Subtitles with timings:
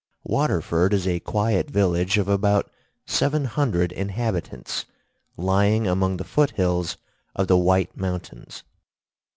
[0.23, 2.71] Waterford is a quiet village of about
[3.05, 4.85] seven hundred inhabitants,
[5.37, 6.97] lying among the foot hills
[7.35, 8.63] of the White Mountains.